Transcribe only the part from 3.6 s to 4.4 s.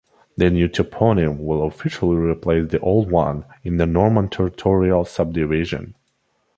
in the Norman